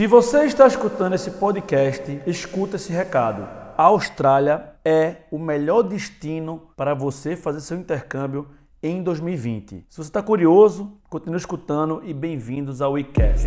[0.00, 3.46] Se você está escutando esse podcast, escuta esse recado.
[3.76, 8.48] A Austrália é o melhor destino para você fazer seu intercâmbio
[8.82, 9.84] em 2020.
[9.90, 13.46] Se você está curioso, continue escutando e bem-vindos ao WeCast.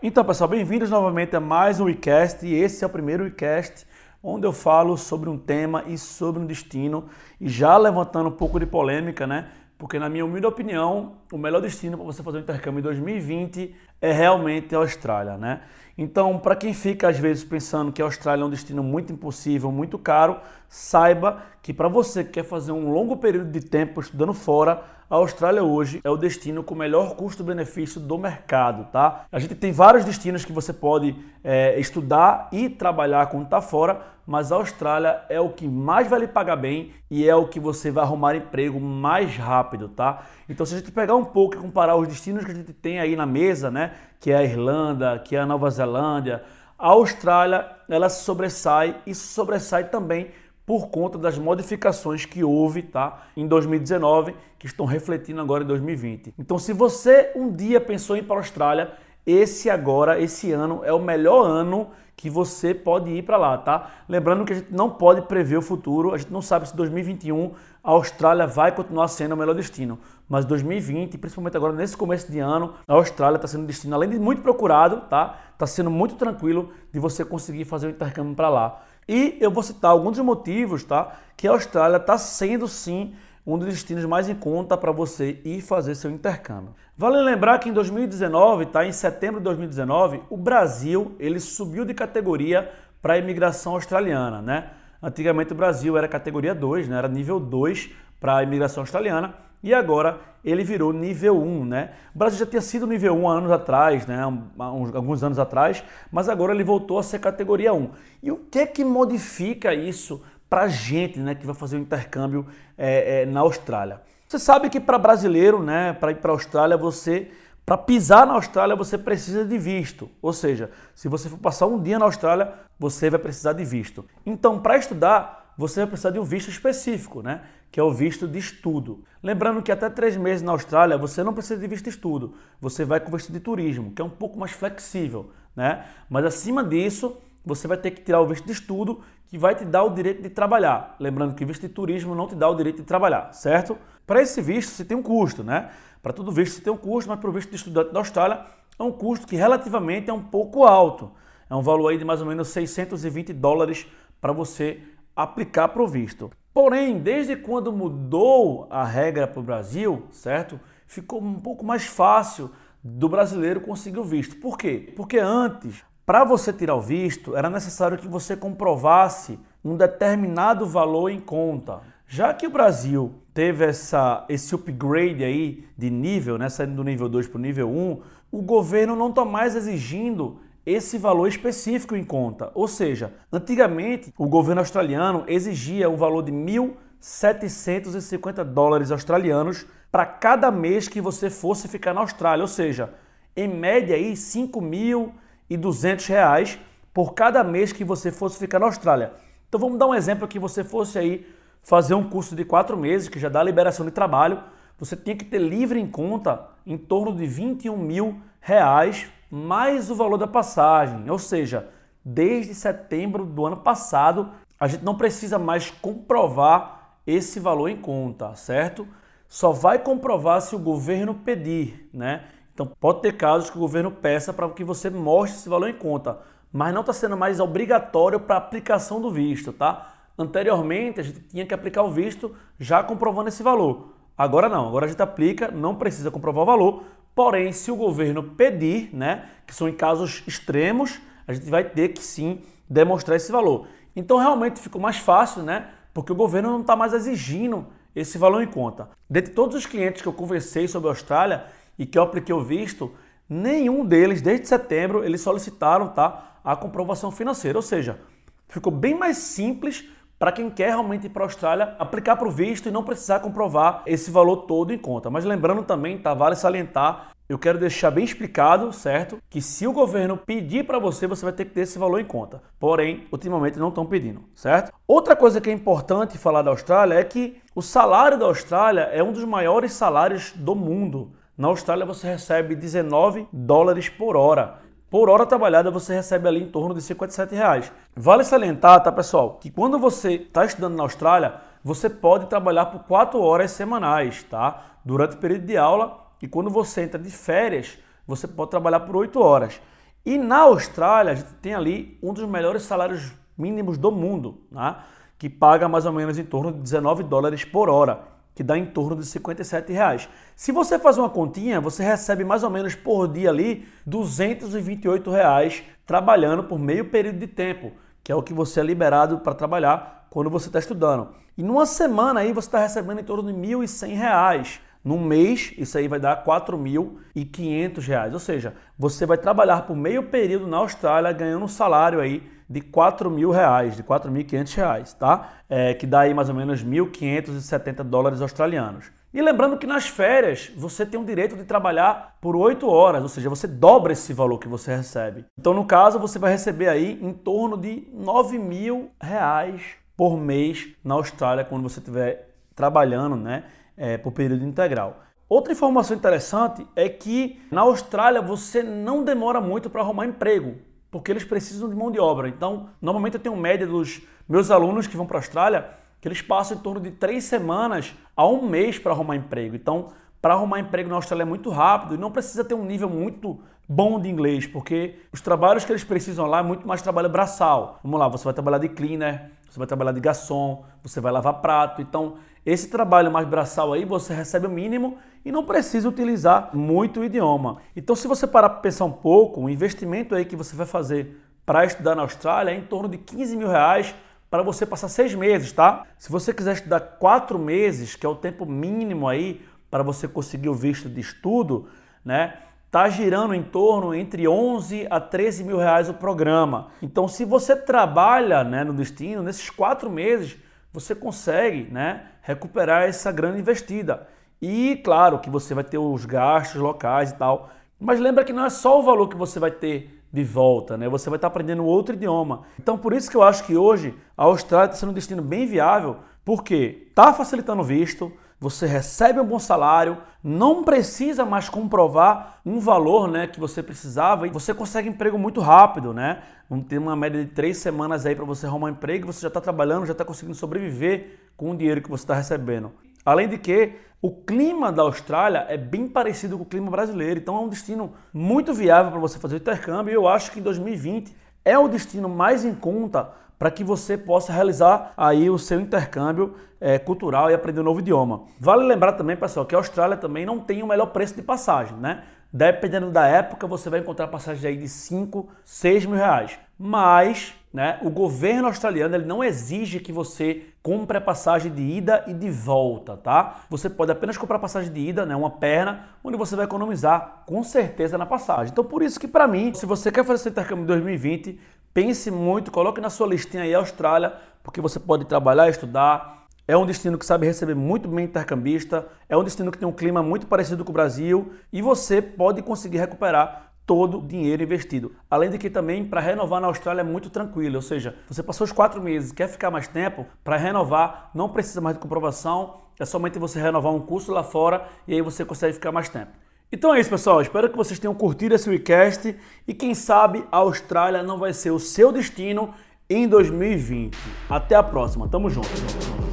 [0.00, 3.84] Então, pessoal, bem-vindos novamente a mais um WeCast e esse é o primeiro WeCast
[4.28, 7.04] onde eu falo sobre um tema e sobre um destino
[7.40, 9.46] e já levantando um pouco de polêmica, né?
[9.78, 13.72] Porque na minha humilde opinião, o melhor destino para você fazer um intercâmbio em 2020
[14.00, 15.60] é realmente a Austrália, né?
[15.96, 19.70] Então, para quem fica às vezes pensando que a Austrália é um destino muito impossível,
[19.70, 24.34] muito caro, saiba que para você que quer fazer um longo período de tempo estudando
[24.34, 29.24] fora, a Austrália hoje é o destino com melhor custo-benefício do mercado, tá?
[29.30, 31.14] A gente tem vários destinos que você pode
[31.44, 36.18] é, estudar e trabalhar quando está fora, mas a Austrália é o que mais vai
[36.18, 40.24] lhe pagar bem e é o que você vai arrumar emprego mais rápido, tá?
[40.48, 42.98] Então, se a gente pegar um pouco e comparar os destinos que a gente tem
[42.98, 46.42] aí na mesa, né, que é a Irlanda, que é a Nova Zelândia,
[46.76, 50.30] a Austrália, ela sobressai e sobressai também
[50.66, 56.34] por conta das modificações que houve tá, em 2019, que estão refletindo agora em 2020.
[56.36, 58.92] Então, se você um dia pensou em ir para a Austrália,
[59.24, 63.90] esse agora, esse ano, é o melhor ano que você pode ir para lá, tá?
[64.08, 67.52] Lembrando que a gente não pode prever o futuro, a gente não sabe se 2021
[67.84, 72.38] a Austrália vai continuar sendo o melhor destino, mas 2020, principalmente agora nesse começo de
[72.40, 75.38] ano, a Austrália está sendo um destino além de muito procurado, tá?
[75.52, 78.82] Está sendo muito tranquilo de você conseguir fazer o intercâmbio para lá.
[79.08, 81.16] E eu vou citar alguns dos motivos, tá?
[81.36, 83.14] Que a Austrália está sendo sim
[83.46, 86.74] um dos destinos mais em conta para você ir fazer seu intercâmbio.
[86.96, 88.84] Vale lembrar que em 2019, tá?
[88.84, 92.68] Em setembro de 2019, o Brasil ele subiu de categoria
[93.00, 94.70] para a imigração australiana, né?
[95.00, 96.98] Antigamente o Brasil era categoria 2, né?
[96.98, 101.90] Era nível 2 para a imigração australiana e agora ele virou nível 1, né?
[102.14, 104.24] O Brasil já tinha sido nível 1 há anos atrás, né?
[104.24, 107.90] Uns, alguns anos atrás, mas agora ele voltou a ser categoria 1.
[108.22, 111.82] E o que é que modifica isso para gente, né, que vai fazer o um
[111.82, 112.46] intercâmbio
[112.78, 114.00] é, é, na Austrália?
[114.28, 117.28] Você sabe que para brasileiro, né, para ir para a Austrália, você
[117.64, 121.82] para pisar na Austrália você precisa de visto, ou seja, se você for passar um
[121.82, 124.04] dia na Austrália, você vai precisar de visto.
[124.24, 127.42] Então, para estudar, você vai precisar de um visto específico, né?
[127.70, 129.04] que é o visto de estudo.
[129.22, 132.84] Lembrando que até três meses na Austrália você não precisa de visto de estudo, você
[132.84, 135.84] vai com visto de turismo, que é um pouco mais flexível, né?
[136.08, 139.64] Mas acima disso, você vai ter que tirar o visto de estudo, que vai te
[139.64, 140.96] dar o direito de trabalhar.
[141.00, 143.76] Lembrando que visto de turismo não te dá o direito de trabalhar, certo?
[144.06, 145.70] Para esse visto você tem um custo, né?
[146.02, 148.40] Para todo visto você tem um custo, mas para o visto de estudante da Austrália
[148.78, 151.10] é um custo que relativamente é um pouco alto.
[151.50, 153.86] É um valor aí de mais ou menos 620 dólares
[154.20, 154.80] para você
[155.16, 156.30] aplicar para o visto.
[156.52, 160.60] Porém, desde quando mudou a regra para o Brasil, certo?
[160.86, 162.50] Ficou um pouco mais fácil
[162.84, 164.36] do brasileiro conseguir o visto.
[164.36, 164.92] Por quê?
[164.94, 171.10] Porque antes, para você tirar o visto, era necessário que você comprovasse um determinado valor
[171.10, 171.80] em conta.
[172.06, 177.08] Já que o Brasil teve essa, esse upgrade aí de nível, né, saindo do nível
[177.08, 178.00] 2 para o nível 1,
[178.30, 182.50] o governo não está mais exigindo esse valor específico em conta.
[182.52, 190.50] Ou seja, antigamente o governo australiano exigia um valor de 1.750 dólares australianos para cada
[190.50, 192.42] mês que você fosse ficar na Austrália.
[192.42, 192.92] Ou seja,
[193.36, 196.58] em média aí 5.200 reais
[196.92, 199.12] por cada mês que você fosse ficar na Austrália.
[199.48, 201.24] Então vamos dar um exemplo que você fosse aí
[201.62, 204.42] fazer um curso de quatro meses, que já dá liberação de trabalho,
[204.78, 209.94] você tinha que ter livre em conta em torno de 21 mil reais mais o
[209.94, 211.08] valor da passagem.
[211.10, 211.68] Ou seja,
[212.04, 218.34] desde setembro do ano passado, a gente não precisa mais comprovar esse valor em conta,
[218.34, 218.86] certo?
[219.28, 222.24] Só vai comprovar se o governo pedir, né?
[222.54, 225.74] Então pode ter casos que o governo peça para que você mostre esse valor em
[225.74, 226.20] conta,
[226.52, 229.92] mas não está sendo mais obrigatório para aplicação do visto, tá?
[230.18, 233.92] Anteriormente a gente tinha que aplicar o visto já comprovando esse valor.
[234.16, 236.84] Agora não, agora a gente aplica, não precisa comprovar o valor,
[237.16, 241.88] Porém, se o governo pedir, né, que são em casos extremos, a gente vai ter
[241.88, 243.68] que sim demonstrar esse valor.
[243.96, 245.70] Então realmente ficou mais fácil, né?
[245.94, 248.90] Porque o governo não está mais exigindo esse valor em conta.
[249.08, 251.46] Dentre todos os clientes que eu conversei sobre a Austrália
[251.78, 252.92] e que eu apliquei o visto,
[253.26, 257.56] nenhum deles, desde setembro, eles solicitaram tá, a comprovação financeira.
[257.56, 257.98] Ou seja,
[258.46, 262.30] ficou bem mais simples para quem quer realmente ir para a Austrália, aplicar para o
[262.30, 265.10] visto e não precisar comprovar esse valor todo em conta.
[265.10, 269.18] Mas lembrando também, tá, vale salientar eu quero deixar bem explicado, certo?
[269.28, 272.04] Que se o governo pedir para você, você vai ter que ter esse valor em
[272.04, 272.40] conta.
[272.58, 274.72] Porém, ultimamente não estão pedindo, certo?
[274.86, 279.02] Outra coisa que é importante falar da Austrália é que o salário da Austrália é
[279.02, 281.14] um dos maiores salários do mundo.
[281.36, 284.60] Na Austrália você recebe 19 dólares por hora.
[284.88, 287.72] Por hora trabalhada você recebe ali em torno de 57 reais.
[287.94, 292.84] Vale salientar, tá pessoal, que quando você está estudando na Austrália, você pode trabalhar por
[292.84, 294.78] 4 horas semanais, tá?
[294.84, 298.94] Durante o período de aula e quando você entra de férias, você pode trabalhar por
[298.94, 299.60] 8 horas.
[300.04, 304.76] E na Austrália, a gente tem ali um dos melhores salários mínimos do mundo, né?
[305.18, 308.02] que paga mais ou menos em torno de 19 dólares por hora,
[308.36, 310.08] que dá em torno de 57 reais.
[310.36, 315.64] Se você faz uma continha, você recebe mais ou menos por dia ali 228 reais
[315.86, 317.72] trabalhando por meio período de tempo,
[318.04, 321.08] que é o que você é liberado para trabalhar quando você está estudando.
[321.34, 324.60] E numa semana aí você está recebendo em torno de 1.100 reais.
[324.84, 330.10] Num mês, isso aí vai dar R$ 4.500, ou seja, você vai trabalhar por meio
[330.10, 335.30] período na Austrália ganhando um salário aí de R$ 4.000, de R$ 4.500, tá?
[335.48, 338.90] É, que dá aí mais ou menos 1.570 dólares australianos.
[339.12, 343.08] E lembrando que nas férias você tem o direito de trabalhar por 8 horas, ou
[343.08, 345.24] seja, você dobra esse valor que você recebe.
[345.38, 349.62] Então, no caso, você vai receber aí em torno de 9 mil reais
[349.96, 353.44] por mês na Austrália quando você estiver trabalhando, né?
[353.76, 355.02] é, por período integral.
[355.28, 360.56] Outra informação interessante é que na Austrália você não demora muito para arrumar emprego,
[360.90, 362.28] porque eles precisam de mão de obra.
[362.28, 366.22] Então, normalmente eu tenho média dos meus alunos que vão para a Austrália que eles
[366.22, 369.56] passam em torno de três semanas a um mês para arrumar emprego.
[369.56, 369.88] Então,
[370.20, 373.40] para arrumar emprego na Austrália é muito rápido e não precisa ter um nível muito
[373.68, 377.80] bom de inglês, porque os trabalhos que eles precisam lá é muito mais trabalho braçal.
[377.82, 381.40] Vamos lá, você vai trabalhar de cleaner, você vai trabalhar de garçom, você vai lavar
[381.40, 381.82] prato.
[381.82, 382.14] Então,
[382.46, 387.04] esse trabalho mais braçal aí, você recebe o mínimo e não precisa utilizar muito o
[387.04, 387.56] idioma.
[387.74, 391.20] Então, se você parar para pensar um pouco, o investimento aí que você vai fazer
[391.44, 393.92] para estudar na Austrália é em torno de 15 mil reais
[394.30, 395.84] para você passar seis meses, tá?
[395.98, 400.48] Se você quiser estudar quatro meses, que é o tempo mínimo aí para você conseguir
[400.48, 401.68] o visto de estudo,
[402.04, 402.34] né?
[402.70, 406.68] Tá girando em torno entre 11 a 13 mil reais o programa.
[406.80, 410.36] Então, se você trabalha né, no destino, nesses quatro meses,
[410.76, 414.06] você consegue né, recuperar essa grana investida.
[414.42, 417.48] E claro que você vai ter os gastos locais e tal.
[417.80, 420.86] Mas lembra que não é só o valor que você vai ter de volta, né?
[420.86, 422.42] Você vai estar aprendendo outro idioma.
[422.60, 425.46] Então por isso que eu acho que hoje a Austrália está sendo um destino bem
[425.46, 432.40] viável, porque está facilitando o visto, você recebe um bom salário, não precisa mais comprovar
[432.44, 436.22] um valor né, que você precisava e você consegue emprego muito rápido, né?
[436.48, 439.28] Vamos ter uma média de três semanas aí para você arrumar um emprego, você já
[439.28, 442.72] está trabalhando, já está conseguindo sobreviver com o dinheiro que você está recebendo.
[443.04, 443.72] Além de que
[444.02, 447.94] o clima da Austrália é bem parecido com o clima brasileiro, então é um destino
[448.12, 451.68] muito viável para você fazer o intercâmbio e eu acho que em 2020 é o
[451.68, 457.30] destino mais em conta para que você possa realizar aí o seu intercâmbio é, cultural
[457.30, 458.22] e aprender um novo idioma.
[458.40, 461.76] Vale lembrar também, pessoal, que a Austrália também não tem o melhor preço de passagem,
[461.76, 462.04] né?
[462.32, 466.38] Dependendo da época, você vai encontrar passagens aí de 5, 6 mil reais.
[466.58, 472.04] Mas né, o governo australiano ele não exige que você compre a passagem de ida
[472.06, 473.44] e de volta, tá?
[473.48, 477.22] Você pode apenas comprar a passagem de ida, né, uma perna, onde você vai economizar
[477.24, 478.52] com certeza na passagem.
[478.52, 481.40] Então, por isso que para mim, se você quer fazer seu intercâmbio em 2020,
[481.76, 486.24] Pense muito, coloque na sua listinha aí a Austrália, porque você pode trabalhar, estudar.
[486.48, 489.72] É um destino que sabe receber muito bem intercambista, é um destino que tem um
[489.72, 494.96] clima muito parecido com o Brasil e você pode conseguir recuperar todo o dinheiro investido.
[495.10, 498.46] Além de que também para renovar na Austrália é muito tranquilo, ou seja, você passou
[498.46, 502.86] os quatro meses, quer ficar mais tempo, para renovar não precisa mais de comprovação, é
[502.86, 506.12] somente você renovar um curso lá fora e aí você consegue ficar mais tempo.
[506.50, 507.20] Então é isso, pessoal.
[507.20, 511.50] Espero que vocês tenham curtido esse WeCast e quem sabe a Austrália não vai ser
[511.50, 512.54] o seu destino
[512.88, 513.96] em 2020.
[514.30, 515.08] Até a próxima.
[515.08, 516.05] Tamo junto.